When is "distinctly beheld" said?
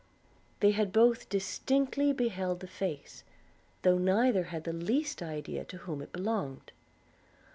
1.29-2.61